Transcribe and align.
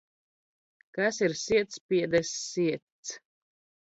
Kas 0.95 1.19
ir 1.27 1.37
sietspiedes 1.41 2.33
siets? 2.47 3.17